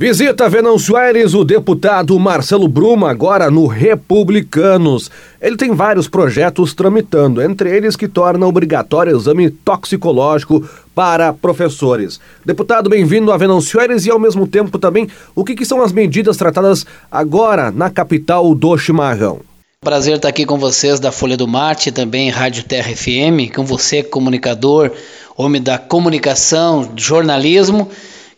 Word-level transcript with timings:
Visita 0.00 0.48
Venâncio 0.48 0.96
Aires 0.96 1.34
o 1.34 1.42
deputado 1.42 2.16
Marcelo 2.20 2.68
Bruma, 2.68 3.10
agora 3.10 3.50
no 3.50 3.66
Republicanos. 3.66 5.10
Ele 5.42 5.56
tem 5.56 5.74
vários 5.74 6.06
projetos 6.06 6.72
tramitando, 6.72 7.42
entre 7.42 7.76
eles 7.76 7.96
que 7.96 8.06
torna 8.06 8.46
obrigatório 8.46 9.12
o 9.12 9.18
exame 9.18 9.50
toxicológico 9.50 10.64
para 10.94 11.32
professores. 11.32 12.20
Deputado, 12.46 12.88
bem-vindo 12.88 13.32
a 13.32 13.36
Venâncio 13.36 13.80
Aires 13.80 14.06
e, 14.06 14.10
ao 14.12 14.20
mesmo 14.20 14.46
tempo, 14.46 14.78
também, 14.78 15.08
o 15.34 15.44
que, 15.44 15.56
que 15.56 15.66
são 15.66 15.82
as 15.82 15.90
medidas 15.90 16.36
tratadas 16.36 16.86
agora 17.10 17.72
na 17.72 17.90
capital 17.90 18.54
do 18.54 18.78
chimarrão? 18.78 19.40
Prazer 19.80 20.14
estar 20.14 20.28
aqui 20.28 20.46
com 20.46 20.58
vocês 20.58 21.00
da 21.00 21.10
Folha 21.10 21.36
do 21.36 21.48
Mate, 21.48 21.90
também 21.90 22.30
Rádio 22.30 22.62
Terra 22.62 22.94
FM, 22.94 23.52
com 23.52 23.64
você, 23.64 24.04
comunicador, 24.04 24.92
homem 25.36 25.60
da 25.60 25.76
comunicação, 25.76 26.88
jornalismo 26.94 27.90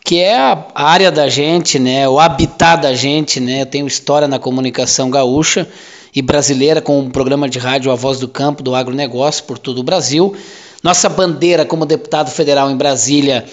que 0.05 0.19
é 0.19 0.37
a 0.37 0.67
área 0.75 1.11
da 1.11 1.29
gente, 1.29 1.79
né, 1.79 2.09
o 2.09 2.19
habitat 2.19 2.83
da 2.83 2.95
gente, 2.95 3.39
né? 3.39 3.63
Eu 3.63 3.67
tenho 3.67 3.87
história 3.87 4.27
na 4.27 4.39
comunicação 4.39 5.11
gaúcha 5.11 5.69
e 6.15 6.21
brasileira 6.23 6.81
com 6.81 6.99
um 6.99 7.11
programa 7.11 7.49
de 7.49 7.59
rádio 7.59 7.93
A 7.93 7.95
Voz 7.95 8.19
do 8.19 8.27
Campo 8.27 8.63
do 8.63 8.75
agronegócio 8.75 9.45
por 9.45 9.59
todo 9.59 9.79
o 9.79 9.85
Brasil. 9.85 10.35
Nossa 10.83 11.09
bandeira 11.09 11.65
como 11.65 11.85
deputado 11.85 12.31
federal 12.31 12.71
em 12.71 12.77
Brasília 12.77 13.45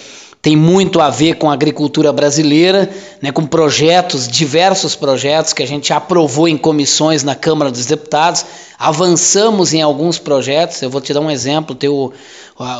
tem 0.48 0.56
muito 0.56 0.98
a 0.98 1.10
ver 1.10 1.34
com 1.34 1.50
a 1.50 1.52
agricultura 1.52 2.10
brasileira, 2.10 2.88
né, 3.20 3.30
com 3.30 3.44
projetos, 3.44 4.26
diversos 4.26 4.96
projetos 4.96 5.52
que 5.52 5.62
a 5.62 5.66
gente 5.66 5.92
aprovou 5.92 6.48
em 6.48 6.56
comissões 6.56 7.22
na 7.22 7.34
Câmara 7.34 7.70
dos 7.70 7.84
Deputados, 7.84 8.46
avançamos 8.78 9.74
em 9.74 9.82
alguns 9.82 10.18
projetos, 10.18 10.80
eu 10.80 10.88
vou 10.88 11.02
te 11.02 11.12
dar 11.12 11.20
um 11.20 11.30
exemplo, 11.30 11.74
tem 11.74 11.90
o, 11.90 12.10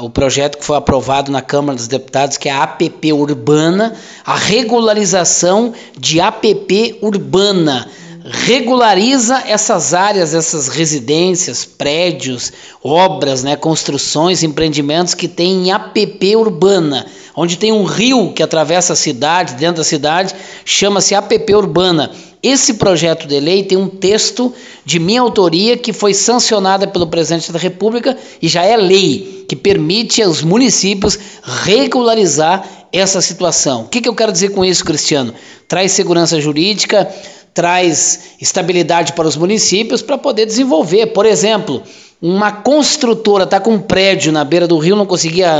o 0.01 0.09
projeto 0.09 0.57
que 0.57 0.65
foi 0.65 0.79
aprovado 0.79 1.31
na 1.31 1.43
Câmara 1.43 1.77
dos 1.77 1.87
Deputados, 1.87 2.39
que 2.39 2.49
é 2.49 2.53
a 2.53 2.63
APP 2.63 3.13
Urbana, 3.13 3.93
a 4.25 4.35
regularização 4.35 5.75
de 5.95 6.23
APP 6.23 7.01
Urbana, 7.03 7.87
regulariza 8.31 9.43
essas 9.47 9.95
áreas, 9.95 10.35
essas 10.35 10.69
residências, 10.69 11.65
prédios, 11.65 12.53
obras, 12.83 13.43
né, 13.43 13.57
construções, 13.57 14.43
empreendimentos 14.43 15.15
que 15.15 15.29
têm 15.29 15.69
em 15.69 15.71
APP 15.71 16.37
urbana, 16.37 17.07
onde 17.35 17.57
tem 17.57 17.73
um 17.73 17.85
rio 17.85 18.33
que 18.33 18.43
atravessa 18.43 18.93
a 18.93 18.97
cidade, 18.97 19.55
dentro 19.55 19.77
da 19.77 19.85
cidade, 19.85 20.35
chama-se 20.65 21.15
APP 21.15 21.55
urbana. 21.55 22.11
Esse 22.43 22.75
projeto 22.75 23.27
de 23.27 23.41
lei 23.41 23.65
tem 23.65 23.77
um 23.77 23.89
texto 23.89 24.55
de 24.85 25.01
minha 25.01 25.21
autoria 25.21 25.77
que 25.77 25.93
foi 25.93 26.15
sancionada 26.15 26.87
pelo 26.87 27.07
presidente 27.07 27.51
da 27.51 27.59
República 27.59 28.17
e 28.41 28.47
já 28.47 28.65
é 28.65 28.77
lei 28.77 29.45
que 29.49 29.57
permite 29.57 30.23
aos 30.23 30.43
municípios 30.43 31.19
regularizar 31.65 32.65
essa 32.93 33.21
situação. 33.21 33.83
O 33.83 33.89
que, 33.89 34.01
que 34.01 34.09
eu 34.09 34.15
quero 34.15 34.33
dizer 34.33 34.51
com 34.51 34.65
isso, 34.65 34.85
Cristiano? 34.85 35.35
Traz 35.67 35.93
segurança 35.93 36.41
jurídica, 36.41 37.09
traz 37.59 38.37
estabilidade 38.41 39.15
para 39.15 39.27
os 39.27 39.37
municípios 39.37 40.01
para 40.01 40.17
poder 40.17 40.47
desenvolver. 40.47 41.07
Por 41.07 41.27
exemplo, 41.27 41.83
uma 42.23 42.53
construtora 42.53 43.43
está 43.43 43.59
com 43.59 43.73
um 43.73 43.81
prédio 43.81 44.31
na 44.31 44.45
beira 44.45 44.69
do 44.69 44.79
rio, 44.79 44.95
não 44.95 45.05
conseguia 45.05 45.51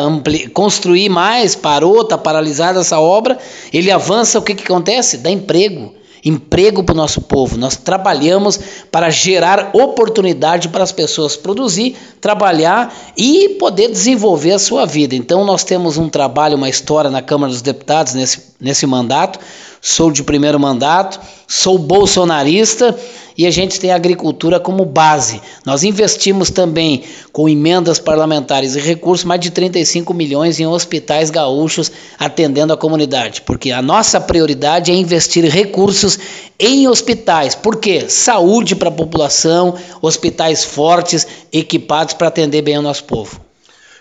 construir 0.55 1.09
mais, 1.09 1.57
parou, 1.57 2.03
está 2.03 2.17
paralisada 2.17 2.79
essa 2.79 3.01
obra, 3.01 3.37
ele 3.73 3.91
avança, 3.91 4.39
o 4.39 4.43
que, 4.43 4.55
que 4.55 4.63
acontece? 4.63 5.19
Dá 5.19 5.29
emprego 5.29 5.93
emprego 6.25 6.83
para 6.83 6.93
o 6.93 6.97
nosso 6.97 7.21
povo. 7.21 7.57
Nós 7.57 7.77
trabalhamos 7.77 8.59
para 8.91 9.11
gerar 9.11 9.71
oportunidade 9.73 10.69
para 10.69 10.85
as 10.85 10.93
pessoas 10.93 11.37
produzir, 11.37 11.97
trabalhar 12.21 12.95
e 13.17 13.57
poder 13.61 13.89
desenvolver 13.89 14.53
a 14.53 14.59
sua 14.59 14.85
vida. 14.87 15.15
Então, 15.15 15.45
nós 15.45 15.65
temos 15.65 15.97
um 15.97 16.09
trabalho, 16.09 16.57
uma 16.57 16.69
história 16.69 17.11
na 17.11 17.23
Câmara 17.23 17.53
dos 17.53 17.63
Deputados 17.63 18.15
nesse, 18.15 18.43
nesse 18.61 18.87
mandato. 18.87 19.39
Sou 19.81 20.11
de 20.11 20.25
primeiro 20.25 20.59
mandato, 20.59 21.21
sou 21.47 21.79
bolsonarista 21.79 22.99
e 23.39 23.47
a 23.47 23.51
gente 23.53 23.79
tem 23.79 23.93
a 23.93 23.95
agricultura 23.95 24.59
como 24.59 24.85
base. 24.85 25.41
Nós 25.65 25.85
investimos 25.85 26.51
também 26.51 27.05
com 27.33 27.49
emendas 27.49 28.01
parlamentares 28.01 28.75
e 28.75 28.81
recursos 28.81 29.25
mais 29.25 29.41
de 29.41 29.53
35 29.53 30.13
milhões 30.13 30.59
em 30.59 30.67
hospitais 30.67 31.31
gaúchos 31.31 31.93
atendendo 32.19 32.73
a 32.73 32.77
comunidade, 32.77 33.43
porque 33.43 33.71
a 33.71 33.81
nossa 33.81 34.21
prioridade 34.21 34.91
é 34.91 34.95
investir 34.97 35.45
recursos 35.45 36.19
em 36.59 36.89
hospitais. 36.89 37.55
Por 37.55 37.77
quê? 37.77 38.07
Saúde 38.09 38.75
para 38.75 38.89
a 38.89 38.93
população, 38.93 39.77
hospitais 40.03 40.65
fortes, 40.65 41.25
equipados 41.53 42.15
para 42.15 42.27
atender 42.27 42.63
bem 42.63 42.77
o 42.77 42.83
nosso 42.83 43.05
povo. 43.05 43.48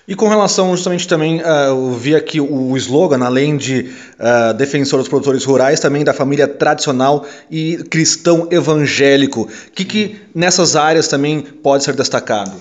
E 0.08 0.16
com 0.16 0.30
relação 0.30 0.74
justamente 0.74 1.06
também, 1.06 1.42
uh, 1.42 1.68
eu 1.68 1.92
vi 1.92 2.16
aqui 2.16 2.40
o 2.40 2.78
slogan, 2.78 3.26
além 3.26 3.58
de 3.58 3.92
uh, 4.18 4.54
defensor 4.54 5.00
dos 5.00 5.10
produtores 5.10 5.44
rurais, 5.44 5.82
também 5.82 6.02
da 6.02 6.14
família 6.14 6.48
tradicional 6.48 7.26
e 7.52 7.76
cristão 7.90 8.48
evangélico. 8.50 9.42
O 9.42 9.72
que, 9.74 9.84
que 9.84 10.16
nessas 10.34 10.78
áreas 10.78 11.10
também 11.10 11.42
pode 11.42 11.84
ser 11.84 11.94
destacado? 11.94 12.54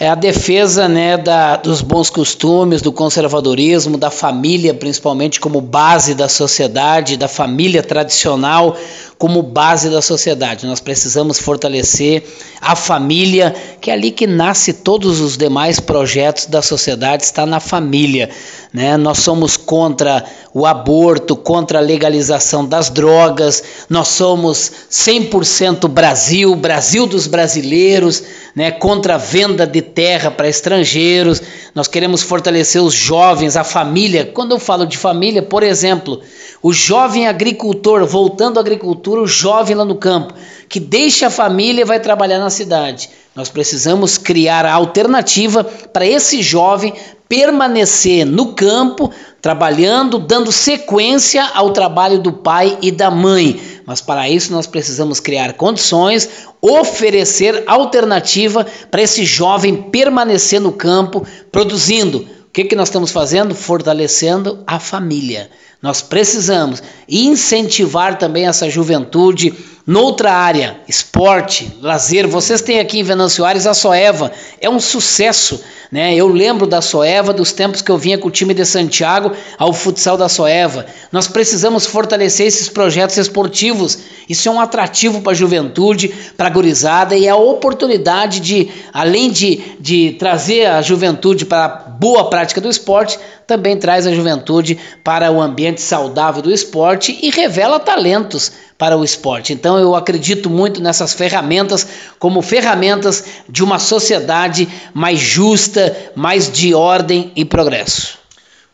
é 0.00 0.08
a 0.08 0.14
defesa 0.14 0.88
né, 0.88 1.18
da, 1.18 1.56
dos 1.56 1.82
bons 1.82 2.08
costumes, 2.08 2.80
do 2.80 2.90
conservadorismo, 2.90 3.98
da 3.98 4.10
família, 4.10 4.72
principalmente 4.72 5.38
como 5.38 5.60
base 5.60 6.14
da 6.14 6.26
sociedade, 6.26 7.18
da 7.18 7.28
família 7.28 7.82
tradicional 7.82 8.78
como 9.20 9.42
base 9.42 9.90
da 9.90 10.00
sociedade. 10.00 10.66
Nós 10.66 10.80
precisamos 10.80 11.38
fortalecer 11.38 12.24
a 12.58 12.74
família, 12.74 13.54
que 13.78 13.90
é 13.90 13.92
ali 13.92 14.10
que 14.10 14.26
nasce 14.26 14.72
todos 14.72 15.20
os 15.20 15.36
demais 15.36 15.78
projetos 15.78 16.46
da 16.46 16.62
sociedade, 16.62 17.22
está 17.24 17.44
na 17.44 17.60
família. 17.60 18.30
Né? 18.72 18.96
Nós 18.96 19.18
somos 19.18 19.58
contra 19.58 20.24
o 20.54 20.64
aborto, 20.64 21.36
contra 21.36 21.80
a 21.80 21.82
legalização 21.82 22.64
das 22.64 22.88
drogas, 22.88 23.62
nós 23.90 24.08
somos 24.08 24.72
100% 24.90 25.86
Brasil, 25.86 26.56
Brasil 26.56 27.06
dos 27.06 27.26
brasileiros, 27.26 28.22
né? 28.56 28.70
contra 28.70 29.16
a 29.16 29.18
venda 29.18 29.66
de 29.66 29.82
terra 29.82 30.30
para 30.30 30.48
estrangeiros, 30.48 31.42
nós 31.74 31.86
queremos 31.86 32.22
fortalecer 32.22 32.82
os 32.82 32.94
jovens, 32.94 33.54
a 33.54 33.64
família. 33.64 34.24
Quando 34.24 34.52
eu 34.52 34.58
falo 34.58 34.86
de 34.86 34.96
família, 34.96 35.42
por 35.42 35.62
exemplo, 35.62 36.22
o 36.62 36.72
jovem 36.72 37.26
agricultor, 37.26 38.04
voltando 38.04 38.58
à 38.58 38.60
agricultura, 38.60 39.09
o 39.18 39.26
jovem 39.26 39.76
lá 39.76 39.84
no 39.84 39.96
campo, 39.96 40.34
que 40.68 40.78
deixa 40.78 41.26
a 41.26 41.30
família 41.30 41.82
e 41.82 41.86
vai 41.86 42.00
trabalhar 42.00 42.38
na 42.38 42.50
cidade. 42.50 43.10
Nós 43.34 43.48
precisamos 43.48 44.18
criar 44.18 44.66
a 44.66 44.72
alternativa 44.72 45.64
para 45.64 46.06
esse 46.06 46.42
jovem 46.42 46.94
permanecer 47.28 48.26
no 48.26 48.54
campo, 48.54 49.12
trabalhando, 49.40 50.18
dando 50.18 50.50
sequência 50.50 51.44
ao 51.54 51.72
trabalho 51.72 52.18
do 52.18 52.32
pai 52.32 52.76
e 52.82 52.90
da 52.90 53.08
mãe. 53.08 53.60
Mas 53.86 54.00
para 54.00 54.28
isso 54.28 54.52
nós 54.52 54.66
precisamos 54.66 55.20
criar 55.20 55.52
condições, 55.52 56.28
oferecer 56.60 57.62
alternativa 57.68 58.66
para 58.90 59.02
esse 59.02 59.24
jovem 59.24 59.76
permanecer 59.76 60.60
no 60.60 60.72
campo, 60.72 61.24
produzindo. 61.52 62.26
O 62.50 62.52
que, 62.52 62.64
que 62.64 62.74
nós 62.74 62.88
estamos 62.88 63.12
fazendo? 63.12 63.54
Fortalecendo 63.54 64.64
a 64.66 64.80
família. 64.80 65.48
Nós 65.80 66.02
precisamos 66.02 66.82
incentivar 67.08 68.18
também 68.18 68.48
essa 68.48 68.68
juventude 68.68 69.54
noutra 69.86 70.32
área, 70.32 70.80
esporte, 70.88 71.76
lazer. 71.80 72.26
Vocês 72.26 72.60
têm 72.60 72.80
aqui 72.80 73.00
em 73.00 73.02
Venâncio 73.02 73.44
Aires 73.44 73.66
a 73.66 73.74
Soeva, 73.74 74.32
é 74.60 74.68
um 74.68 74.80
sucesso. 74.80 75.60
Né? 75.90 76.14
Eu 76.14 76.28
lembro 76.28 76.68
da 76.68 76.80
Soeva, 76.80 77.32
dos 77.32 77.52
tempos 77.52 77.82
que 77.82 77.90
eu 77.90 77.98
vinha 77.98 78.16
com 78.16 78.28
o 78.28 78.30
time 78.30 78.54
de 78.54 78.64
Santiago 78.64 79.32
ao 79.58 79.72
futsal 79.72 80.16
da 80.16 80.28
Soeva. 80.28 80.86
Nós 81.10 81.26
precisamos 81.26 81.84
fortalecer 81.84 82.46
esses 82.46 82.68
projetos 82.68 83.16
esportivos. 83.16 83.98
Isso 84.28 84.48
é 84.48 84.52
um 84.52 84.60
atrativo 84.60 85.20
para 85.20 85.32
a 85.32 85.34
juventude, 85.34 86.14
para 86.36 86.46
a 86.46 86.50
gurizada 86.50 87.16
e 87.16 87.26
é 87.26 87.30
a 87.30 87.36
oportunidade 87.36 88.38
de, 88.38 88.68
além 88.92 89.30
de, 89.30 89.60
de 89.80 90.12
trazer 90.12 90.66
a 90.66 90.80
juventude 90.80 91.44
para 91.44 91.64
a 91.64 91.68
boa 91.68 92.30
prática 92.30 92.60
do 92.60 92.70
esporte, 92.70 93.18
também 93.44 93.76
traz 93.76 94.06
a 94.06 94.14
juventude 94.14 94.78
para 95.02 95.32
o 95.32 95.40
ambiente 95.40 95.80
saudável 95.80 96.40
do 96.40 96.52
esporte 96.52 97.18
e 97.20 97.30
revela 97.30 97.80
talentos 97.80 98.52
para 98.80 98.96
o 98.96 99.04
esporte. 99.04 99.52
Então 99.52 99.78
eu 99.78 99.94
acredito 99.94 100.48
muito 100.48 100.80
nessas 100.82 101.12
ferramentas 101.12 101.86
como 102.18 102.40
ferramentas 102.40 103.22
de 103.46 103.62
uma 103.62 103.78
sociedade 103.78 104.66
mais 104.94 105.20
justa, 105.20 105.94
mais 106.16 106.50
de 106.50 106.72
ordem 106.72 107.30
e 107.36 107.44
progresso. 107.44 108.18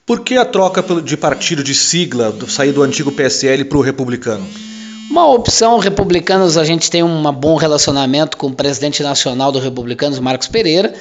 Por 0.06 0.20
que 0.20 0.36
a 0.36 0.44
troca 0.44 0.80
de 1.02 1.16
partido 1.16 1.64
de 1.64 1.74
sigla, 1.74 2.32
sair 2.46 2.70
do 2.70 2.84
antigo 2.84 3.10
PSL 3.10 3.64
para 3.64 3.78
o 3.78 3.80
republicano? 3.80 4.46
Uma 5.10 5.28
opção, 5.28 5.78
republicanos, 5.80 6.56
a 6.56 6.64
gente 6.64 6.88
tem 6.88 7.02
um 7.02 7.32
bom 7.32 7.56
relacionamento 7.56 8.36
com 8.36 8.46
o 8.46 8.54
presidente 8.54 9.02
nacional 9.02 9.50
do 9.50 9.58
Republicanos, 9.58 10.20
Marcos 10.20 10.46
Pereira 10.46 10.94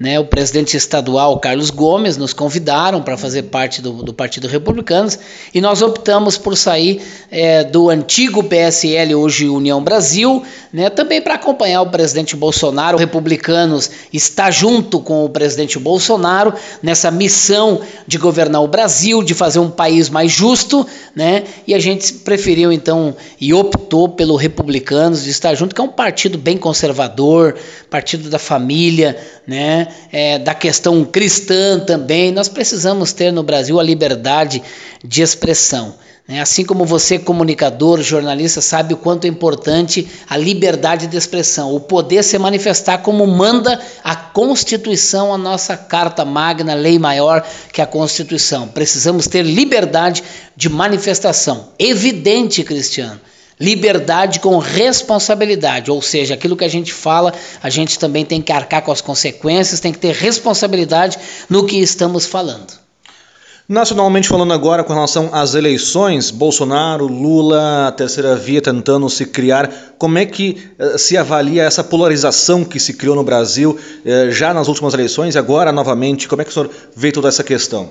né, 0.00 0.18
o 0.18 0.24
presidente 0.24 0.78
estadual 0.78 1.38
Carlos 1.38 1.68
Gomes 1.68 2.16
nos 2.16 2.32
convidaram 2.32 3.02
para 3.02 3.18
fazer 3.18 3.42
parte 3.42 3.82
do, 3.82 4.02
do, 4.02 4.14
Partido 4.14 4.48
Republicanos 4.48 5.18
e 5.52 5.60
nós 5.60 5.82
optamos 5.82 6.38
por 6.38 6.56
sair 6.56 7.02
é, 7.30 7.62
do 7.64 7.90
antigo 7.90 8.42
PSL, 8.42 9.14
hoje 9.14 9.46
União 9.46 9.84
Brasil, 9.84 10.42
né, 10.72 10.88
também 10.88 11.20
para 11.20 11.34
acompanhar 11.34 11.82
o 11.82 11.90
presidente 11.90 12.34
Bolsonaro. 12.34 12.96
O 12.96 13.00
Republicanos 13.00 13.90
está 14.10 14.50
junto 14.50 15.00
com 15.00 15.22
o 15.22 15.28
presidente 15.28 15.78
Bolsonaro 15.78 16.54
nessa 16.82 17.10
missão 17.10 17.82
de 18.06 18.16
governar 18.16 18.62
o 18.62 18.68
Brasil, 18.68 19.22
de 19.22 19.34
fazer 19.34 19.58
um 19.58 19.70
país 19.70 20.08
mais 20.08 20.32
justo, 20.32 20.86
né, 21.14 21.44
e 21.66 21.74
a 21.74 21.78
gente 21.78 22.14
preferiu 22.14 22.72
então 22.72 23.14
e 23.38 23.52
optou 23.52 24.08
pelo 24.08 24.36
Republicanos 24.36 25.24
de 25.24 25.30
estar 25.30 25.54
junto, 25.54 25.74
que 25.74 25.80
é 25.80 25.84
um 25.84 25.88
partido 25.88 26.38
bem 26.38 26.56
conservador, 26.56 27.54
partido 27.90 28.30
da 28.30 28.38
família, 28.38 29.18
né? 29.46 29.88
É, 30.12 30.38
da 30.38 30.54
questão 30.54 31.04
cristã 31.04 31.80
também. 31.80 32.32
Nós 32.32 32.48
precisamos 32.48 33.12
ter 33.12 33.32
no 33.32 33.42
Brasil 33.42 33.78
a 33.78 33.82
liberdade 33.82 34.62
de 35.04 35.22
expressão. 35.22 35.94
Né? 36.30 36.40
Assim 36.40 36.64
como 36.64 36.84
você, 36.84 37.18
comunicador, 37.18 38.00
jornalista, 38.02 38.60
sabe 38.60 38.94
o 38.94 38.96
quanto 38.96 39.24
é 39.24 39.28
importante 39.28 40.08
a 40.28 40.36
liberdade 40.36 41.08
de 41.08 41.16
expressão, 41.16 41.74
o 41.74 41.80
poder 41.80 42.22
se 42.22 42.38
manifestar 42.38 42.98
como 42.98 43.26
manda 43.26 43.80
a 44.04 44.14
Constituição, 44.14 45.34
a 45.34 45.38
nossa 45.38 45.76
Carta 45.76 46.24
Magna, 46.24 46.74
lei 46.74 47.00
maior 47.00 47.44
que 47.72 47.82
a 47.82 47.86
Constituição. 47.86 48.68
Precisamos 48.68 49.26
ter 49.26 49.42
liberdade 49.42 50.22
de 50.54 50.68
manifestação. 50.68 51.70
Evidente, 51.76 52.62
Cristiano 52.62 53.20
Liberdade 53.60 54.40
com 54.40 54.56
responsabilidade, 54.56 55.90
ou 55.90 56.00
seja, 56.00 56.32
aquilo 56.32 56.56
que 56.56 56.64
a 56.64 56.68
gente 56.68 56.94
fala, 56.94 57.34
a 57.62 57.68
gente 57.68 57.98
também 57.98 58.24
tem 58.24 58.40
que 58.40 58.52
arcar 58.52 58.82
com 58.82 58.90
as 58.90 59.02
consequências, 59.02 59.80
tem 59.80 59.92
que 59.92 59.98
ter 59.98 60.14
responsabilidade 60.14 61.18
no 61.48 61.66
que 61.66 61.76
estamos 61.78 62.24
falando. 62.24 62.80
Nacionalmente 63.70 64.26
falando 64.26 64.52
agora 64.52 64.82
com 64.82 64.92
relação 64.92 65.30
às 65.32 65.54
eleições, 65.54 66.32
Bolsonaro, 66.32 67.06
Lula, 67.06 67.86
a 67.86 67.92
terceira 67.92 68.34
via 68.34 68.60
tentando 68.60 69.08
se 69.08 69.26
criar, 69.26 69.70
como 69.96 70.18
é 70.18 70.26
que 70.26 70.60
uh, 70.76 70.98
se 70.98 71.16
avalia 71.16 71.62
essa 71.62 71.84
polarização 71.84 72.64
que 72.64 72.80
se 72.80 72.94
criou 72.94 73.14
no 73.14 73.22
Brasil 73.22 73.78
uh, 73.78 74.30
já 74.32 74.52
nas 74.52 74.66
últimas 74.66 74.92
eleições 74.92 75.36
e 75.36 75.38
agora 75.38 75.70
novamente, 75.70 76.26
como 76.26 76.42
é 76.42 76.44
que 76.44 76.50
o 76.50 76.52
senhor 76.52 76.68
vê 76.96 77.12
toda 77.12 77.28
essa 77.28 77.44
questão? 77.44 77.90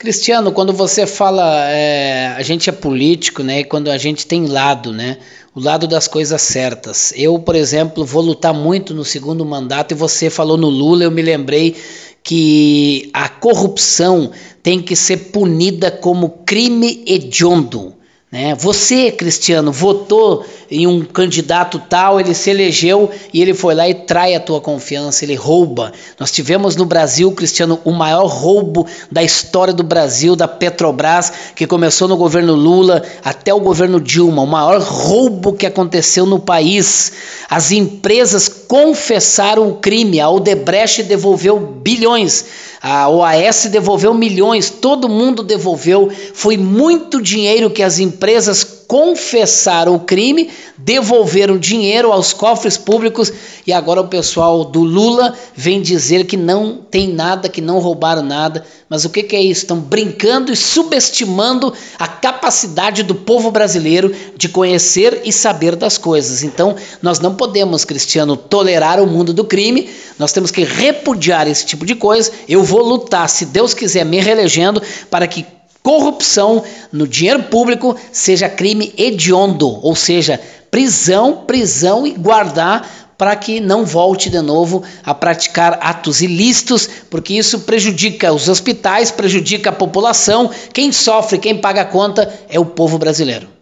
Cristiano, 0.00 0.50
quando 0.50 0.72
você 0.72 1.06
fala, 1.06 1.68
é, 1.68 2.28
a 2.28 2.42
gente 2.42 2.70
é 2.70 2.72
político, 2.72 3.42
né? 3.42 3.62
Quando 3.64 3.90
a 3.90 3.98
gente 3.98 4.26
tem 4.26 4.46
lado, 4.46 4.94
né? 4.94 5.18
O 5.54 5.60
lado 5.60 5.86
das 5.86 6.08
coisas 6.08 6.40
certas. 6.40 7.12
Eu, 7.14 7.38
por 7.38 7.54
exemplo, 7.54 8.02
vou 8.02 8.22
lutar 8.22 8.54
muito 8.54 8.94
no 8.94 9.04
segundo 9.04 9.44
mandato 9.44 9.92
e 9.92 9.94
você 9.94 10.30
falou 10.30 10.56
no 10.56 10.70
Lula, 10.70 11.04
eu 11.04 11.10
me 11.10 11.20
lembrei 11.20 11.76
que 12.22 13.10
a 13.12 13.28
corrupção 13.28 14.30
tem 14.62 14.80
que 14.80 14.96
ser 14.96 15.18
punida 15.32 15.90
como 15.90 16.30
crime 16.46 17.04
hediondo. 17.06 17.94
Né? 18.30 18.54
Você, 18.54 19.10
Cristiano, 19.10 19.72
votou 19.72 20.46
em 20.70 20.86
um 20.86 21.04
candidato 21.04 21.80
tal, 21.80 22.20
ele 22.20 22.32
se 22.32 22.48
elegeu 22.48 23.10
e 23.34 23.42
ele 23.42 23.52
foi 23.52 23.74
lá 23.74 23.88
e 23.88 23.94
trai 23.94 24.36
a 24.36 24.40
tua 24.40 24.60
confiança, 24.60 25.24
ele 25.24 25.34
rouba. 25.34 25.92
Nós 26.16 26.30
tivemos 26.30 26.76
no 26.76 26.84
Brasil, 26.84 27.32
Cristiano, 27.32 27.80
o 27.84 27.90
maior 27.90 28.26
roubo 28.26 28.86
da 29.10 29.20
história 29.20 29.74
do 29.74 29.82
Brasil, 29.82 30.36
da 30.36 30.46
Petrobras, 30.46 31.32
que 31.56 31.66
começou 31.66 32.06
no 32.06 32.16
governo 32.16 32.54
Lula 32.54 33.02
até 33.24 33.52
o 33.52 33.58
governo 33.58 34.00
Dilma, 34.00 34.42
o 34.42 34.46
maior 34.46 34.80
roubo 34.80 35.52
que 35.52 35.66
aconteceu 35.66 36.24
no 36.24 36.38
país. 36.38 37.12
As 37.48 37.72
empresas 37.72 38.48
confessaram 38.48 39.70
o 39.70 39.78
crime, 39.78 40.20
a 40.20 40.30
Odebrecht 40.30 41.02
devolveu 41.02 41.58
bilhões, 41.58 42.44
a 42.82 43.08
OAS 43.08 43.66
devolveu 43.66 44.14
milhões, 44.14 44.70
todo 44.70 45.08
mundo 45.08 45.42
devolveu. 45.42 46.10
Foi 46.32 46.56
muito 46.56 47.20
dinheiro 47.20 47.70
que 47.70 47.82
as 47.82 47.98
empresas 47.98 48.79
confessaram 48.90 49.94
o 49.94 50.00
crime, 50.00 50.50
devolveram 50.76 51.56
dinheiro 51.56 52.10
aos 52.10 52.32
cofres 52.32 52.76
públicos 52.76 53.32
e 53.64 53.72
agora 53.72 54.00
o 54.00 54.08
pessoal 54.08 54.64
do 54.64 54.80
Lula 54.80 55.32
vem 55.54 55.80
dizer 55.80 56.26
que 56.26 56.36
não 56.36 56.78
tem 56.90 57.06
nada, 57.06 57.48
que 57.48 57.60
não 57.60 57.78
roubaram 57.78 58.24
nada. 58.24 58.66
Mas 58.88 59.04
o 59.04 59.10
que, 59.10 59.22
que 59.22 59.36
é 59.36 59.40
isso? 59.40 59.60
Estão 59.60 59.78
brincando 59.78 60.52
e 60.52 60.56
subestimando 60.56 61.72
a 62.00 62.08
capacidade 62.08 63.04
do 63.04 63.14
povo 63.14 63.52
brasileiro 63.52 64.12
de 64.36 64.48
conhecer 64.48 65.22
e 65.24 65.32
saber 65.32 65.76
das 65.76 65.96
coisas. 65.96 66.42
Então, 66.42 66.74
nós 67.00 67.20
não 67.20 67.36
podemos, 67.36 67.84
Cristiano, 67.84 68.36
tolerar 68.36 69.00
o 69.00 69.06
mundo 69.06 69.32
do 69.32 69.44
crime, 69.44 69.88
nós 70.18 70.32
temos 70.32 70.50
que 70.50 70.64
repudiar 70.64 71.46
esse 71.46 71.64
tipo 71.64 71.86
de 71.86 71.94
coisa. 71.94 72.32
Eu 72.48 72.64
vou 72.64 72.82
lutar, 72.82 73.28
se 73.28 73.46
Deus 73.46 73.72
quiser, 73.72 74.04
me 74.04 74.18
reelegendo, 74.18 74.82
para 75.08 75.28
que 75.28 75.46
corrupção 75.82 76.62
no 76.92 77.06
dinheiro 77.06 77.44
público 77.44 77.96
seja 78.12 78.48
crime 78.48 78.92
hediondo, 78.96 79.68
ou 79.84 79.94
seja, 79.94 80.40
prisão, 80.70 81.44
prisão 81.46 82.06
e 82.06 82.12
guardar 82.12 82.88
para 83.16 83.36
que 83.36 83.60
não 83.60 83.84
volte 83.84 84.30
de 84.30 84.40
novo 84.40 84.82
a 85.04 85.12
praticar 85.12 85.78
atos 85.82 86.22
ilícitos, 86.22 86.88
porque 87.10 87.34
isso 87.34 87.60
prejudica 87.60 88.32
os 88.32 88.48
hospitais, 88.48 89.10
prejudica 89.10 89.68
a 89.68 89.74
população. 89.74 90.50
Quem 90.72 90.90
sofre, 90.90 91.36
quem 91.36 91.58
paga 91.58 91.82
a 91.82 91.84
conta 91.84 92.32
é 92.48 92.58
o 92.58 92.64
povo 92.64 92.96
brasileiro. 92.96 93.59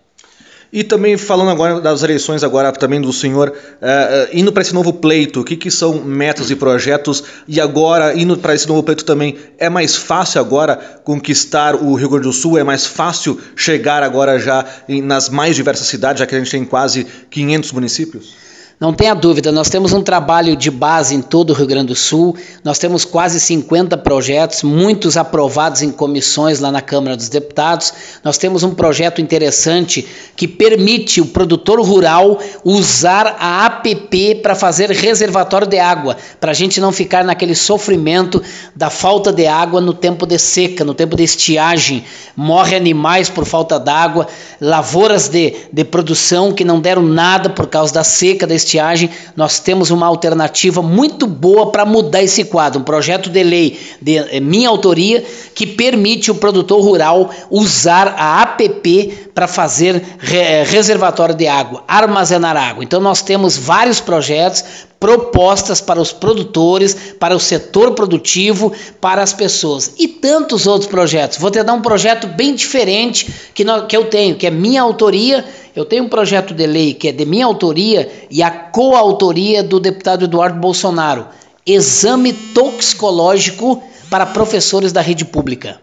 E 0.70 0.84
também 0.84 1.16
falando 1.16 1.50
agora 1.50 1.80
das 1.80 2.02
eleições, 2.02 2.44
agora 2.44 2.70
também 2.72 3.00
do 3.00 3.12
senhor, 3.12 3.48
uh, 3.50 4.28
indo 4.32 4.52
para 4.52 4.60
esse 4.60 4.74
novo 4.74 4.92
pleito, 4.92 5.40
o 5.40 5.44
que, 5.44 5.56
que 5.56 5.70
são 5.70 6.04
metas 6.04 6.50
e 6.50 6.56
projetos? 6.56 7.24
E 7.46 7.58
agora, 7.58 8.14
indo 8.14 8.36
para 8.36 8.54
esse 8.54 8.68
novo 8.68 8.82
pleito 8.82 9.04
também, 9.04 9.36
é 9.58 9.70
mais 9.70 9.96
fácil 9.96 10.40
agora 10.40 10.76
conquistar 11.04 11.74
o 11.74 11.94
Rio 11.94 12.10
Grande 12.10 12.24
do 12.24 12.32
Sul? 12.34 12.58
É 12.58 12.64
mais 12.64 12.86
fácil 12.86 13.40
chegar 13.56 14.02
agora 14.02 14.38
já 14.38 14.64
em, 14.86 15.00
nas 15.00 15.30
mais 15.30 15.56
diversas 15.56 15.86
cidades, 15.86 16.20
já 16.20 16.26
que 16.26 16.34
a 16.34 16.38
gente 16.38 16.50
tem 16.50 16.64
quase 16.66 17.06
500 17.30 17.72
municípios? 17.72 18.47
Não 18.80 18.92
tenha 18.92 19.12
dúvida, 19.12 19.50
nós 19.50 19.68
temos 19.68 19.92
um 19.92 20.00
trabalho 20.00 20.54
de 20.54 20.70
base 20.70 21.12
em 21.12 21.20
todo 21.20 21.50
o 21.50 21.52
Rio 21.52 21.66
Grande 21.66 21.88
do 21.88 21.96
Sul, 21.96 22.36
nós 22.62 22.78
temos 22.78 23.04
quase 23.04 23.40
50 23.40 23.96
projetos, 23.96 24.62
muitos 24.62 25.16
aprovados 25.16 25.82
em 25.82 25.90
comissões 25.90 26.60
lá 26.60 26.70
na 26.70 26.80
Câmara 26.80 27.16
dos 27.16 27.28
Deputados. 27.28 27.92
Nós 28.22 28.38
temos 28.38 28.62
um 28.62 28.72
projeto 28.76 29.20
interessante 29.20 30.06
que 30.36 30.46
permite 30.46 31.20
o 31.20 31.26
produtor 31.26 31.80
rural 31.80 32.38
usar 32.64 33.36
a 33.40 33.66
APP 33.66 34.36
para 34.42 34.54
fazer 34.54 34.92
reservatório 34.92 35.66
de 35.66 35.80
água, 35.80 36.16
para 36.38 36.52
a 36.52 36.54
gente 36.54 36.80
não 36.80 36.92
ficar 36.92 37.24
naquele 37.24 37.56
sofrimento 37.56 38.40
da 38.76 38.90
falta 38.90 39.32
de 39.32 39.48
água 39.48 39.80
no 39.80 39.92
tempo 39.92 40.24
de 40.24 40.38
seca, 40.38 40.84
no 40.84 40.94
tempo 40.94 41.16
de 41.16 41.24
estiagem. 41.24 42.04
Morre 42.36 42.76
animais 42.76 43.28
por 43.28 43.44
falta 43.44 43.76
d'água, 43.80 44.28
lavouras 44.60 45.26
de, 45.28 45.52
de 45.72 45.82
produção 45.82 46.52
que 46.52 46.64
não 46.64 46.80
deram 46.80 47.02
nada 47.02 47.50
por 47.50 47.66
causa 47.66 47.92
da 47.92 48.04
seca, 48.04 48.46
da 48.46 48.54
estiagem 48.54 48.67
estiagem, 48.68 49.10
nós 49.34 49.58
temos 49.58 49.90
uma 49.90 50.06
alternativa 50.06 50.82
muito 50.82 51.26
boa 51.26 51.72
para 51.72 51.84
mudar 51.84 52.22
esse 52.22 52.44
quadro, 52.44 52.80
um 52.80 52.84
projeto 52.84 53.30
de 53.30 53.42
lei 53.42 53.78
de 54.00 54.16
é, 54.16 54.40
minha 54.40 54.68
autoria 54.68 55.24
que 55.54 55.66
permite 55.66 56.30
o 56.30 56.34
produtor 56.34 56.82
rural 56.82 57.30
usar 57.50 58.14
a 58.16 58.42
APP 58.42 59.27
para 59.38 59.46
fazer 59.46 60.02
re, 60.18 60.64
reservatório 60.64 61.32
de 61.32 61.46
água, 61.46 61.84
armazenar 61.86 62.56
água. 62.56 62.82
Então 62.82 62.98
nós 63.00 63.22
temos 63.22 63.56
vários 63.56 64.00
projetos, 64.00 64.64
propostas 64.98 65.80
para 65.80 66.00
os 66.00 66.10
produtores, 66.10 67.14
para 67.20 67.36
o 67.36 67.38
setor 67.38 67.92
produtivo, 67.92 68.72
para 69.00 69.22
as 69.22 69.32
pessoas 69.32 69.94
e 69.96 70.08
tantos 70.08 70.66
outros 70.66 70.90
projetos. 70.90 71.38
Vou 71.38 71.52
te 71.52 71.62
dar 71.62 71.72
um 71.72 71.80
projeto 71.80 72.26
bem 72.26 72.52
diferente 72.52 73.32
que, 73.54 73.62
nós, 73.62 73.86
que 73.86 73.96
eu 73.96 74.06
tenho, 74.06 74.34
que 74.34 74.44
é 74.44 74.50
minha 74.50 74.82
autoria 74.82 75.44
eu 75.76 75.84
tenho 75.84 76.02
um 76.02 76.08
projeto 76.08 76.52
de 76.52 76.66
lei 76.66 76.92
que 76.92 77.06
é 77.06 77.12
de 77.12 77.24
minha 77.24 77.46
autoria 77.46 78.10
e 78.28 78.42
a 78.42 78.50
coautoria 78.50 79.62
do 79.62 79.78
deputado 79.78 80.24
Eduardo 80.24 80.58
Bolsonaro. 80.58 81.28
Exame 81.64 82.32
toxicológico 82.32 83.80
para 84.10 84.26
professores 84.26 84.90
da 84.90 85.00
rede 85.00 85.24
pública. 85.24 85.80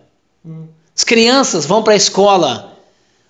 As 0.94 1.06
crianças 1.06 1.66
vão 1.66 1.82
para 1.82 1.94
a 1.94 1.96
escola. 1.96 2.75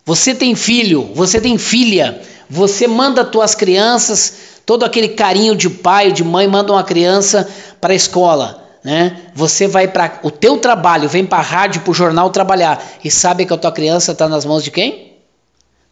Você 0.06 0.36
tem 0.36 0.54
filho, 0.54 1.10
você 1.16 1.42
tem 1.42 1.58
filha, 1.58 2.22
você 2.48 2.88
manda 2.88 3.26
tuas 3.26 3.56
crianças, 3.56 4.34
todo 4.64 4.86
aquele 4.86 5.10
carinho 5.10 5.56
de 5.56 5.68
pai, 5.70 6.12
de 6.12 6.24
mãe, 6.24 6.48
manda 6.48 6.72
uma 6.72 6.84
criança 6.84 7.50
para 7.82 7.92
a 7.92 7.96
escola. 7.96 8.64
Né? 8.84 9.20
Você 9.34 9.68
vai 9.68 9.88
para 9.88 10.20
o 10.22 10.30
teu 10.30 10.58
trabalho, 10.60 11.10
vem 11.10 11.26
para 11.26 11.40
a 11.40 11.42
rádio, 11.42 11.82
para 11.82 11.90
o 11.90 11.94
jornal 11.94 12.30
trabalhar 12.30 12.84
e 13.04 13.10
sabe 13.10 13.46
que 13.46 13.54
a 13.54 13.58
tua 13.58 13.72
criança 13.72 14.12
está 14.12 14.30
nas 14.30 14.46
mãos 14.46 14.64
de 14.64 14.70
quem? 14.70 15.15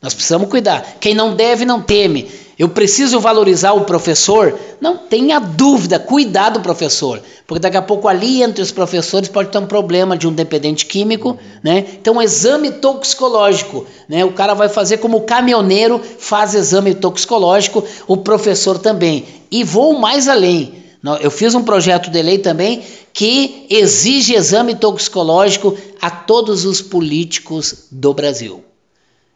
Nós 0.04 0.14
precisamos 0.14 0.50
cuidar. 0.50 0.98
Quem 1.00 1.16
não 1.16 1.34
deve, 1.34 1.64
não 1.64 1.82
teme. 1.82 2.30
Eu 2.60 2.68
preciso 2.68 3.22
valorizar 3.22 3.72
o 3.72 3.86
professor? 3.86 4.60
Não 4.82 4.98
tenha 4.98 5.40
dúvida, 5.40 5.98
cuidar 5.98 6.50
do 6.50 6.60
professor. 6.60 7.22
Porque 7.48 7.62
daqui 7.62 7.78
a 7.78 7.82
pouco 7.82 8.10
ali 8.10 8.44
entre 8.44 8.62
os 8.62 8.70
professores 8.70 9.30
pode 9.30 9.50
ter 9.50 9.60
um 9.60 9.66
problema 9.66 10.18
de 10.18 10.28
um 10.28 10.34
dependente 10.34 10.86
químico, 10.86 11.40
né? 11.64 11.86
Então, 11.94 12.22
exame 12.22 12.70
toxicológico, 12.70 13.86
né? 14.10 14.26
O 14.26 14.34
cara 14.34 14.54
vai 14.54 14.68
fazer 14.68 14.98
como 14.98 15.18
o 15.18 15.22
caminhoneiro 15.22 16.02
faz 16.20 16.54
exame 16.54 16.94
toxicológico, 16.94 17.82
o 18.06 18.18
professor 18.18 18.78
também. 18.78 19.26
E 19.50 19.64
vou 19.64 19.98
mais 19.98 20.28
além. 20.28 20.84
Eu 21.22 21.32
fiz 21.32 21.56
um 21.56 21.64
projeto 21.64 22.10
de 22.10 22.22
lei 22.22 22.40
também 22.40 22.84
que 23.14 23.68
exige 23.70 24.36
exame 24.36 24.76
toxicológico 24.76 25.78
a 26.02 26.10
todos 26.10 26.66
os 26.66 26.82
políticos 26.82 27.86
do 27.90 28.14
Brasil. 28.14 28.64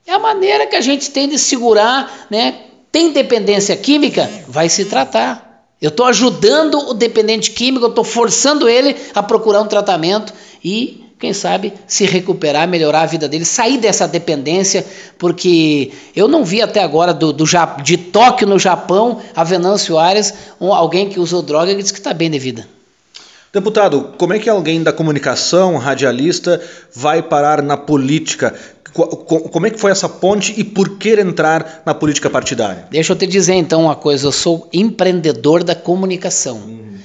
É 0.08 0.14
a 0.14 0.20
maneira 0.20 0.66
que 0.66 0.76
a 0.78 0.82
gente 0.82 1.12
tem 1.12 1.28
de 1.28 1.38
segurar, 1.38 2.28
né? 2.30 2.62
Tem 2.90 3.12
dependência 3.12 3.76
química? 3.76 4.30
Vai 4.48 4.70
se 4.70 4.86
tratar. 4.86 5.66
Eu 5.82 5.90
estou 5.90 6.06
ajudando 6.06 6.80
o 6.80 6.94
dependente 6.94 7.52
químico, 7.52 7.86
eu 7.86 7.90
estou 7.90 8.06
forçando 8.06 8.70
ele 8.70 8.96
a 9.14 9.22
procurar 9.22 9.62
um 9.62 9.68
tratamento 9.68 10.34
e 10.64 11.04
quem 11.20 11.34
sabe 11.34 11.74
se 11.86 12.06
recuperar, 12.06 12.68
melhorar 12.68 13.02
a 13.02 13.06
vida 13.06 13.28
dele, 13.28 13.44
sair 13.44 13.80
dessa 13.80 14.08
dependência, 14.08 14.86
porque 15.18 15.92
eu 16.16 16.28
não 16.28 16.46
vi 16.46 16.62
até 16.62 16.82
agora 16.82 17.14
do, 17.14 17.34
do 17.34 17.44
de 17.84 17.98
Tóquio 17.98 18.48
no 18.48 18.58
Japão, 18.58 19.20
a 19.36 19.44
Venâncio 19.44 19.98
Aires, 19.98 20.34
um, 20.62 20.74
alguém 20.74 21.10
que 21.10 21.20
usou 21.20 21.42
droga 21.42 21.72
e 21.72 21.76
disse 21.76 21.92
que 21.92 22.00
está 22.00 22.14
bem 22.14 22.30
de 22.30 22.40
vida. 22.40 22.68
Deputado, 23.58 24.14
como 24.20 24.36
é 24.36 24.40
que 24.40 24.48
alguém 24.48 24.84
da 24.84 24.94
comunicação, 24.94 25.78
radialista, 25.78 26.62
vai 26.94 27.24
parar 27.24 27.64
na 27.64 27.76
política? 27.76 28.54
Como 28.94 29.66
é 29.66 29.72
que 29.72 29.80
foi 29.80 29.90
essa 29.90 30.08
ponte 30.08 30.54
e 30.56 30.64
por 30.64 31.00
que 31.00 31.20
entrar 31.20 31.82
na 31.84 31.96
política 31.96 32.30
partidária? 32.30 32.86
Deixa 32.92 33.14
eu 33.14 33.18
te 33.18 33.26
dizer 33.26 33.56
então 33.56 33.86
uma 33.86 33.96
coisa, 33.96 34.28
eu 34.28 34.32
sou 34.32 34.70
empreendedor 34.72 35.64
da 35.64 35.74
comunicação. 35.74 36.58
Hum. 36.58 36.98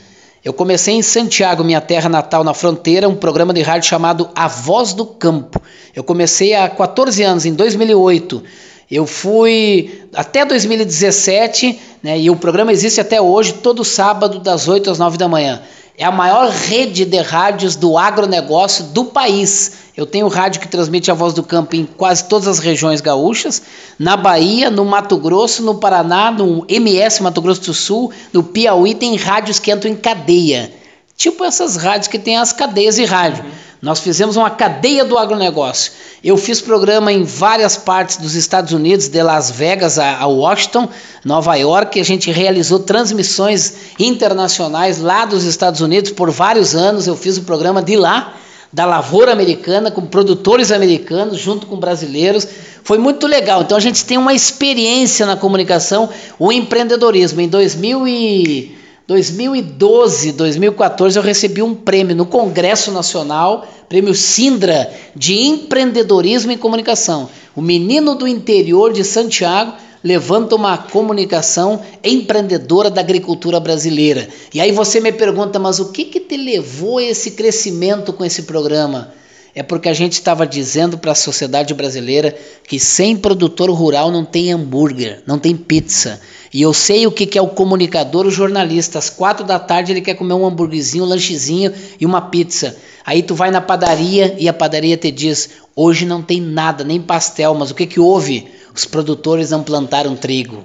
Eu 0.45 0.53
comecei 0.53 0.93
em 0.93 1.01
Santiago, 1.01 1.65
minha 1.65 1.81
terra 1.81 2.11
natal, 2.11 2.45
na 2.45 2.53
fronteira, 2.53 3.09
um 3.09 3.17
programa 3.17 3.55
de 3.55 3.63
rádio 3.63 3.89
chamado 3.89 4.29
A 4.35 4.47
Voz 4.47 4.93
do 4.93 5.07
Campo. 5.07 5.59
Eu 5.97 6.05
comecei 6.05 6.53
há 6.53 6.69
14 6.69 7.23
anos, 7.23 7.47
em 7.47 7.55
2008. 7.55 8.43
Eu 8.91 9.07
fui 9.07 10.03
até 10.15 10.45
2017, 10.45 11.81
né, 12.03 12.21
e 12.21 12.29
o 12.29 12.37
programa 12.37 12.73
existe 12.73 13.01
até 13.01 13.23
hoje, 13.23 13.55
todo 13.55 13.83
sábado, 13.83 14.39
das 14.39 14.69
8 14.69 14.91
às 14.91 14.99
9 14.99 15.17
da 15.17 15.27
manhã. 15.27 15.63
É 16.03 16.05
a 16.05 16.11
maior 16.11 16.51
rede 16.51 17.05
de 17.05 17.19
rádios 17.19 17.77
do 17.77 17.97
agronegócio 17.97 18.87
do 18.87 19.05
país. 19.05 19.75
Eu 19.97 20.05
tenho 20.05 20.27
rádio 20.27 20.61
que 20.61 20.67
transmite 20.67 21.13
a 21.13 21.15
voz 21.15 21.33
do 21.33 21.45
campo 21.45 21.77
em 21.77 21.85
quase 21.85 22.25
todas 22.25 22.49
as 22.49 22.59
regiões 22.59 23.01
gaúchas, 23.01 23.63
na 24.01 24.17
Bahia, 24.17 24.69
no 24.69 24.85
Mato 24.85 25.17
Grosso, 25.17 25.63
no 25.63 25.77
Paraná, 25.77 26.33
no 26.33 26.67
MS 26.69 27.23
Mato 27.23 27.41
Grosso 27.41 27.61
do 27.61 27.73
Sul, 27.73 28.11
no 28.33 28.43
Piauí 28.43 28.97
tem 28.97 29.15
rádios 29.15 29.61
que 29.61 29.71
entram 29.71 29.93
em 29.93 29.95
cadeia. 29.95 30.73
Tipo 31.17 31.45
essas 31.45 31.77
rádios 31.77 32.09
que 32.09 32.19
tem 32.19 32.37
as 32.37 32.53
cadeias 32.53 32.97
de 32.97 33.05
rádio. 33.05 33.45
Uhum. 33.45 33.51
Nós 33.83 33.99
fizemos 33.99 34.37
uma 34.37 34.49
cadeia 34.49 35.05
do 35.05 35.19
agronegócio. 35.19 35.91
Eu 36.23 36.37
fiz 36.37 36.61
programa 36.61 37.13
em 37.13 37.25
várias 37.25 37.77
partes 37.77 38.17
dos 38.17 38.37
Estados 38.37 38.73
Unidos, 38.73 39.09
de 39.09 39.21
Las 39.21 39.51
Vegas 39.51 39.99
a 39.99 40.25
Washington, 40.25 40.89
Nova 41.25 41.57
York. 41.57 41.99
A 41.99 42.05
gente 42.05 42.31
realizou 42.31 42.79
transmissões 42.79 43.75
internacionais 43.99 45.01
lá 45.01 45.25
dos 45.25 45.43
Estados 45.43 45.81
Unidos 45.81 46.13
por 46.13 46.31
vários 46.31 46.77
anos. 46.77 47.09
Eu 47.09 47.17
fiz 47.17 47.37
o 47.37 47.43
programa 47.43 47.83
de 47.83 47.97
lá 47.97 48.35
da 48.73 48.87
lavoura 48.87 49.33
americana, 49.33 49.91
com 49.91 50.03
produtores 50.03 50.71
americanos, 50.71 51.41
junto 51.41 51.67
com 51.67 51.77
brasileiros. 51.77 52.47
Foi 52.85 52.99
muito 52.99 53.27
legal. 53.27 53.63
Então 53.63 53.77
a 53.77 53.81
gente 53.81 54.05
tem 54.05 54.17
uma 54.17 54.33
experiência 54.33 55.27
na 55.27 55.37
comunicação, 55.37 56.09
o 56.39 56.53
empreendedorismo. 56.53 57.41
Em 57.41 57.49
2000 57.49 58.07
e 58.07 58.82
2012, 59.07 60.33
2014, 60.33 61.19
eu 61.19 61.23
recebi 61.23 61.63
um 61.63 61.75
prêmio 61.75 62.15
no 62.15 62.25
Congresso 62.25 62.93
Nacional, 62.93 63.67
prêmio 63.89 64.15
Sindra, 64.15 64.93
de 65.15 65.35
empreendedorismo 65.35 66.53
em 66.53 66.59
comunicação. 66.59 67.29
O 67.55 67.61
menino 67.61 68.15
do 68.15 68.29
interior 68.29 68.93
de 68.93 69.05
Santiago 69.05 69.75
levanta 70.03 70.57
uma 70.57 70.77
comunicação 70.79 71.81
empreendedora 72.03 72.91
da 72.91 73.01
agricultura 73.01 73.61
brasileira. 73.61 74.29
E 74.53 74.61
aí 74.61 74.73
você 74.73 75.01
me 75.01 75.13
pergunta, 75.13 75.59
mas 75.59 75.79
o 75.79 75.93
que, 75.93 76.05
que 76.05 76.21
te 76.21 76.37
levou 76.37 76.99
a 76.99 77.05
esse 77.05 77.33
crescimento 77.33 78.13
com 78.13 78.25
esse 78.25 78.43
programa? 78.43 79.13
É 79.55 79.63
porque 79.63 79.89
a 79.89 79.95
gente 79.95 80.15
estava 80.15 80.47
dizendo 80.47 80.97
para 80.97 81.13
a 81.13 81.15
sociedade 81.15 81.75
brasileira 81.75 82.35
que 82.67 82.81
sem 82.81 83.17
produtor 83.17 83.71
rural 83.71 84.11
não 84.11 84.25
tem 84.25 84.53
hambúrguer, 84.53 85.23
não 85.27 85.39
tem 85.39 85.55
pizza. 85.55 86.21
E 86.53 86.63
eu 86.63 86.73
sei 86.73 87.07
o 87.07 87.13
que, 87.13 87.27
que 87.27 87.39
é 87.39 87.43
o 87.43 87.49
comunicador, 87.49 88.27
o 88.27 88.31
jornalista. 88.31 88.99
Às 88.99 89.11
quatro 89.11 89.45
da 89.45 89.59
tarde 89.59 89.93
ele 89.93 90.01
quer 90.01 90.15
comer 90.15 90.35
um 90.35 90.47
hambúrguerzinho, 90.47 91.05
um 91.05 91.09
lanchezinho 91.09 91.73
e 92.01 92.07
uma 92.07 92.23
pizza. 92.23 92.77
Aí 93.05 93.23
tu 93.23 93.35
vai 93.35 93.51
na 93.51 93.61
padaria 93.61 94.35
e 94.39 94.49
a 94.49 94.53
padaria 94.55 94.97
te 94.97 95.11
diz: 95.11 95.51
hoje 95.77 96.07
não 96.07 96.23
tem 96.23 96.41
nada, 96.41 96.83
nem 96.83 97.01
pastel, 97.01 97.55
mas 97.55 97.71
o 97.71 97.75
que, 97.75 97.87
que 97.87 98.01
houve? 98.01 98.49
os 98.75 98.85
produtores 98.85 99.51
não 99.51 99.63
plantaram 99.63 100.17
trigo. 100.17 100.65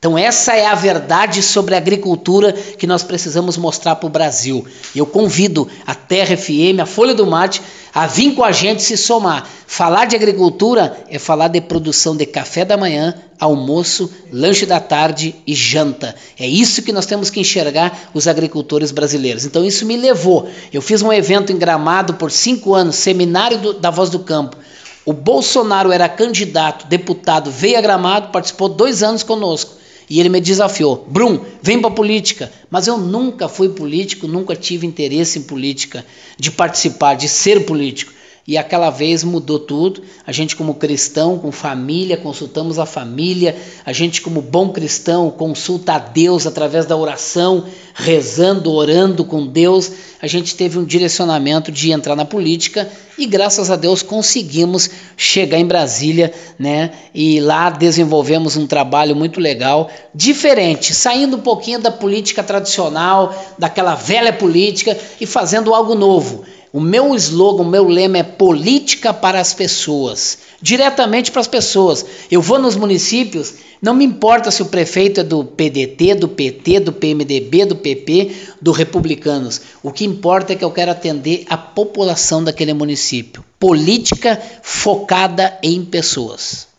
Então, 0.00 0.16
essa 0.16 0.54
é 0.54 0.64
a 0.64 0.74
verdade 0.74 1.42
sobre 1.42 1.74
a 1.74 1.76
agricultura 1.76 2.54
que 2.54 2.86
nós 2.86 3.02
precisamos 3.02 3.58
mostrar 3.58 3.96
para 3.96 4.06
o 4.06 4.10
Brasil. 4.10 4.64
Eu 4.96 5.04
convido 5.04 5.68
a 5.86 5.94
Terra 5.94 6.34
FM, 6.38 6.80
a 6.80 6.86
Folha 6.86 7.14
do 7.14 7.26
Mate, 7.26 7.60
a 7.92 8.06
vir 8.06 8.34
com 8.34 8.42
a 8.42 8.50
gente 8.50 8.82
se 8.82 8.96
somar. 8.96 9.46
Falar 9.66 10.06
de 10.06 10.16
agricultura 10.16 11.04
é 11.10 11.18
falar 11.18 11.48
de 11.48 11.60
produção 11.60 12.16
de 12.16 12.24
café 12.24 12.64
da 12.64 12.78
manhã, 12.78 13.14
almoço, 13.38 14.10
lanche 14.32 14.64
da 14.64 14.80
tarde 14.80 15.36
e 15.46 15.54
janta. 15.54 16.16
É 16.38 16.48
isso 16.48 16.80
que 16.80 16.94
nós 16.94 17.04
temos 17.04 17.28
que 17.28 17.40
enxergar 17.40 18.08
os 18.14 18.26
agricultores 18.26 18.90
brasileiros. 18.92 19.44
Então, 19.44 19.62
isso 19.62 19.84
me 19.84 19.98
levou. 19.98 20.48
Eu 20.72 20.80
fiz 20.80 21.02
um 21.02 21.12
evento 21.12 21.52
em 21.52 21.58
Gramado 21.58 22.14
por 22.14 22.30
cinco 22.30 22.74
anos, 22.74 22.96
seminário 22.96 23.58
do, 23.58 23.74
da 23.74 23.90
Voz 23.90 24.08
do 24.08 24.20
Campo 24.20 24.56
o 25.04 25.12
Bolsonaro 25.14 25.90
era 25.90 26.08
candidato, 26.08 26.86
deputado, 26.86 27.50
veio 27.50 27.78
a 27.78 27.80
Gramado, 27.80 28.28
participou 28.28 28.68
dois 28.68 29.02
anos 29.02 29.22
conosco. 29.22 29.79
E 30.10 30.18
ele 30.18 30.28
me 30.28 30.40
desafiou: 30.40 31.06
Brum, 31.08 31.40
vem 31.62 31.80
para 31.80 31.92
política. 31.92 32.52
Mas 32.68 32.88
eu 32.88 32.98
nunca 32.98 33.48
fui 33.48 33.68
político, 33.68 34.26
nunca 34.26 34.56
tive 34.56 34.84
interesse 34.84 35.38
em 35.38 35.42
política, 35.42 36.04
de 36.36 36.50
participar, 36.50 37.14
de 37.14 37.28
ser 37.28 37.64
político. 37.64 38.12
E 38.50 38.58
aquela 38.58 38.90
vez 38.90 39.22
mudou 39.22 39.60
tudo. 39.60 40.02
A 40.26 40.32
gente, 40.32 40.56
como 40.56 40.74
cristão, 40.74 41.38
com 41.38 41.52
família, 41.52 42.16
consultamos 42.16 42.80
a 42.80 42.84
família. 42.84 43.56
A 43.86 43.92
gente, 43.92 44.20
como 44.20 44.42
bom 44.42 44.70
cristão, 44.70 45.30
consulta 45.30 45.92
a 45.92 45.98
Deus 46.00 46.48
através 46.48 46.84
da 46.84 46.96
oração, 46.96 47.64
rezando, 47.94 48.72
orando 48.72 49.24
com 49.24 49.46
Deus. 49.46 49.92
A 50.20 50.26
gente 50.26 50.56
teve 50.56 50.80
um 50.80 50.84
direcionamento 50.84 51.70
de 51.70 51.92
entrar 51.92 52.16
na 52.16 52.24
política 52.24 52.90
e, 53.16 53.24
graças 53.24 53.70
a 53.70 53.76
Deus, 53.76 54.02
conseguimos 54.02 54.90
chegar 55.16 55.60
em 55.60 55.66
Brasília, 55.66 56.34
né? 56.58 56.90
E 57.14 57.38
lá 57.38 57.70
desenvolvemos 57.70 58.56
um 58.56 58.66
trabalho 58.66 59.14
muito 59.14 59.38
legal, 59.38 59.88
diferente, 60.12 60.92
saindo 60.92 61.36
um 61.36 61.40
pouquinho 61.40 61.78
da 61.78 61.92
política 61.92 62.42
tradicional, 62.42 63.32
daquela 63.56 63.94
velha 63.94 64.32
política 64.32 64.98
e 65.20 65.24
fazendo 65.24 65.72
algo 65.72 65.94
novo 65.94 66.44
o 66.72 66.80
meu 66.80 67.14
slogan, 67.16 67.62
o 67.62 67.68
meu 67.68 67.88
lema 67.88 68.18
é 68.18 68.22
política 68.22 69.12
para 69.12 69.40
as 69.40 69.52
pessoas, 69.52 70.38
diretamente 70.62 71.32
para 71.32 71.40
as 71.40 71.48
pessoas. 71.48 72.06
Eu 72.30 72.40
vou 72.40 72.58
nos 72.58 72.76
municípios, 72.76 73.54
não 73.82 73.94
me 73.94 74.04
importa 74.04 74.50
se 74.50 74.62
o 74.62 74.66
prefeito 74.66 75.20
é 75.20 75.24
do 75.24 75.44
PDT, 75.44 76.14
do 76.14 76.28
PT, 76.28 76.80
do 76.80 76.92
PMDB, 76.92 77.64
do 77.64 77.76
PP, 77.76 78.30
do 78.60 78.70
Republicanos. 78.70 79.60
O 79.82 79.90
que 79.90 80.04
importa 80.04 80.52
é 80.52 80.56
que 80.56 80.64
eu 80.64 80.70
quero 80.70 80.92
atender 80.92 81.44
a 81.48 81.56
população 81.56 82.44
daquele 82.44 82.74
município. 82.74 83.44
Política 83.58 84.40
focada 84.62 85.58
em 85.62 85.84
pessoas. 85.84 86.70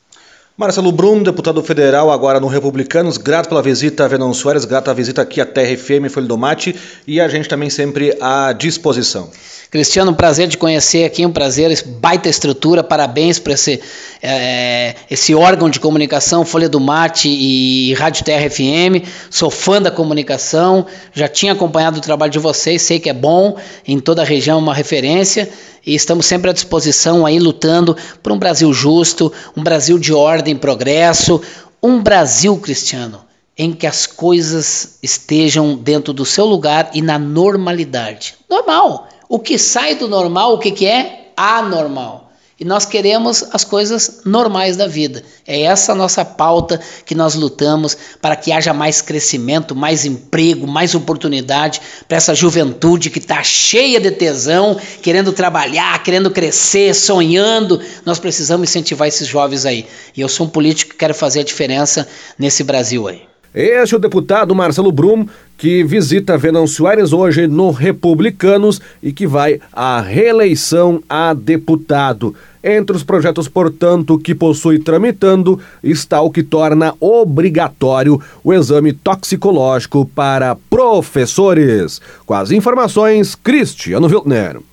Marcelo 0.58 0.92
Brum, 0.92 1.24
deputado 1.24 1.64
federal, 1.64 2.12
agora 2.12 2.40
no 2.40 2.48
Republicanos, 2.48 3.18
grato 3.18 3.50
pela 3.50 3.64
visita 3.64 4.06
a 4.06 4.08
Venon 4.08 4.32
Soares, 4.32 4.64
grato 4.64 4.84
pela 4.84 4.96
visita 4.96 5.22
aqui 5.22 5.42
à 5.42 5.46
Terra 5.46 5.76
FM, 5.76 6.12
Folha 6.12 6.28
do 6.28 6.38
Mate, 6.38 6.76
e 7.08 7.20
a 7.20 7.28
gente 7.28 7.50
também 7.50 7.70
sempre 7.70 8.16
à 8.22 8.54
disposição. 8.54 9.32
Cristiano, 9.72 10.12
um 10.12 10.14
prazer 10.14 10.50
de 10.50 10.58
conhecer 10.58 11.06
aqui, 11.06 11.26
um 11.26 11.32
prazer, 11.32 11.72
baita 11.86 12.28
estrutura, 12.28 12.84
parabéns 12.84 13.40
por 13.40 13.54
esse, 13.54 13.82
é, 14.22 14.96
esse 15.10 15.34
órgão 15.34 15.70
de 15.70 15.80
comunicação, 15.80 16.44
Folha 16.44 16.68
do 16.68 16.78
Mate 16.78 17.30
e 17.30 17.94
Rádio 17.94 18.26
Terra 18.26 18.50
FM. 18.50 19.08
Sou 19.30 19.50
fã 19.50 19.82
da 19.82 19.90
comunicação, 19.90 20.86
já 21.14 21.30
tinha 21.30 21.54
acompanhado 21.54 22.00
o 22.00 22.02
trabalho 22.02 22.34
de 22.34 22.38
vocês, 22.38 22.82
sei 22.82 23.00
que 23.00 23.10
é 23.10 23.14
bom, 23.14 23.56
em 23.88 23.98
toda 23.98 24.24
a 24.24 24.26
região 24.26 24.60
uma 24.60 24.74
referência 24.74 25.50
e 25.86 25.96
estamos 25.96 26.26
sempre 26.26 26.50
à 26.50 26.54
disposição 26.54 27.26
aí 27.26 27.40
lutando 27.40 27.96
por 28.22 28.34
um 28.34 28.38
Brasil 28.38 28.74
justo, 28.74 29.32
um 29.56 29.64
Brasil 29.64 29.98
de 29.98 30.14
ordem, 30.14 30.54
progresso, 30.54 31.42
um 31.82 32.04
Brasil 32.04 32.58
cristiano 32.58 33.22
em 33.58 33.72
que 33.72 33.88
as 33.88 34.06
coisas 34.06 34.98
estejam 35.02 35.78
dentro 35.78 36.12
do 36.12 36.26
seu 36.26 36.46
lugar 36.46 36.92
e 36.94 37.02
na 37.02 37.18
normalidade. 37.18 38.36
Normal. 38.50 39.08
O 39.32 39.40
que 39.40 39.58
sai 39.58 39.96
do 39.96 40.10
normal, 40.10 40.56
o 40.56 40.60
que, 40.60 40.72
que 40.72 40.86
é? 40.86 41.32
Anormal. 41.38 42.34
E 42.60 42.66
nós 42.66 42.86
queremos 42.86 43.46
as 43.54 43.64
coisas 43.64 44.24
normais 44.26 44.76
da 44.76 44.88
vida. 44.88 45.24
É 45.48 45.62
essa 45.62 45.94
a 45.94 45.96
nossa 45.96 46.26
pauta 46.26 46.82
que 47.06 47.16
nós 47.16 47.34
lutamos 47.34 47.96
para 48.22 48.36
que 48.36 48.52
haja 48.52 48.74
mais 48.74 49.02
crescimento, 49.02 49.74
mais 49.74 50.04
emprego, 50.04 50.68
mais 50.68 50.94
oportunidade 50.96 51.82
para 52.10 52.18
essa 52.18 52.36
juventude 52.36 53.10
que 53.10 53.20
está 53.20 53.42
cheia 53.42 54.02
de 54.02 54.12
tesão, 54.12 54.78
querendo 55.02 55.32
trabalhar, 55.32 56.04
querendo 56.04 56.30
crescer, 56.30 56.94
sonhando. 56.94 57.80
Nós 58.06 58.20
precisamos 58.20 58.70
incentivar 58.70 59.08
esses 59.08 59.30
jovens 59.30 59.66
aí. 59.66 59.88
E 60.14 60.20
eu 60.20 60.28
sou 60.28 60.46
um 60.46 60.50
político 60.50 60.92
que 60.92 60.98
quero 60.98 61.16
fazer 61.16 61.40
a 61.40 61.46
diferença 61.46 62.06
nesse 62.38 62.66
Brasil 62.66 63.08
aí. 63.08 63.31
Este 63.54 63.96
é 63.96 63.98
o 63.98 64.02
deputado 64.02 64.56
Marcelo 64.56 64.94
Brum, 64.94 65.26
que 65.58 65.84
visita 65.84 66.38
Venâncio 66.38 66.88
Aires 66.88 67.12
hoje 67.12 67.48
no 67.48 67.70
Republicanos 67.72 68.80
e 69.04 69.12
que 69.12 69.28
vai 69.28 69.60
à 69.74 70.00
reeleição 70.00 71.04
a 71.10 71.34
deputado. 71.34 72.34
Entre 72.64 72.96
os 72.96 73.04
projetos, 73.04 73.50
portanto, 73.50 74.18
que 74.18 74.34
possui 74.34 74.80
tramitando 74.80 75.60
está 75.84 76.22
o 76.22 76.32
que 76.32 76.44
torna 76.44 76.94
obrigatório 76.98 78.22
o 78.42 78.54
exame 78.54 78.94
toxicológico 78.94 80.06
para 80.06 80.56
professores. 80.70 82.00
Com 82.26 82.34
as 82.34 82.52
informações, 82.52 83.36
Cristiano 83.36 84.08
Wiltner. 84.08 84.71